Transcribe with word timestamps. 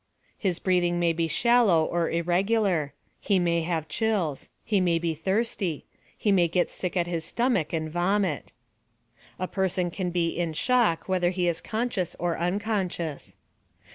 His 0.35 0.57
breathing 0.57 0.99
may 0.99 1.13
be 1.13 1.27
shallow 1.27 1.85
or 1.85 2.09
irregular. 2.09 2.95
He 3.19 3.37
may 3.37 3.61
have 3.61 3.87
chills. 3.87 4.49
He 4.65 4.81
may 4.81 4.97
be 4.97 5.13
thirsty. 5.13 5.85
He 6.17 6.31
may 6.31 6.47
get 6.47 6.71
sick 6.71 6.97
at 6.97 7.05
his 7.05 7.23
stomach 7.23 7.71
and 7.71 7.87
vomit. 7.87 8.51
A 9.37 9.47
person 9.47 9.91
can 9.91 10.09
be 10.09 10.29
"in 10.29 10.53
shock" 10.53 11.07
whether 11.07 11.29
he 11.29 11.47
is 11.47 11.61
conscious 11.61 12.15
or 12.17 12.35
unconscious. 12.35 13.35